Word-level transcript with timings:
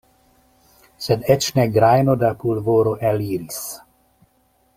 Sed 1.07 1.29
eĉ 1.35 1.49
ne 1.59 1.65
grajno 1.75 2.15
da 2.25 2.33
pulvoro 2.45 2.95
eliris. 3.11 3.63